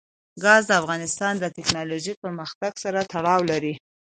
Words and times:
ګاز 0.43 0.63
د 0.67 0.71
افغانستان 0.81 1.33
د 1.39 1.45
تکنالوژۍ 1.57 2.13
پرمختګ 2.23 2.71
سره 2.83 2.99
تړاو 3.11 3.41
لري. 3.51 3.73